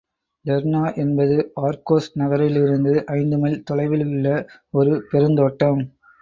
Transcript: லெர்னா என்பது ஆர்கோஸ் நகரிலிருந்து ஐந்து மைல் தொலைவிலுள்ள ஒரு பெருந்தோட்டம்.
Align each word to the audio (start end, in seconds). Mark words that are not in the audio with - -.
லெர்னா 0.45 0.93
என்பது 0.95 1.35
ஆர்கோஸ் 1.61 2.07
நகரிலிருந்து 2.13 2.93
ஐந்து 3.17 3.37
மைல் 3.37 3.63
தொலைவிலுள்ள 3.63 4.31
ஒரு 4.73 4.95
பெருந்தோட்டம். 5.11 5.81